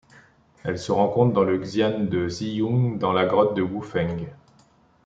[0.63, 4.31] Elle se rencontre dans le xian de Ziyun dans la grotte Wufeng.